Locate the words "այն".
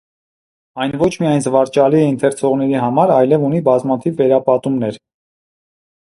0.85-0.95